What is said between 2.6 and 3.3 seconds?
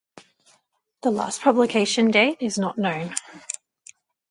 known.